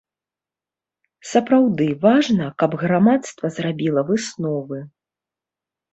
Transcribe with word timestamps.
Сапраўды, 1.31 1.85
важна, 2.07 2.47
каб 2.63 2.71
грамадства 2.87 3.45
зрабіла 3.59 4.01
высновы. 4.11 4.79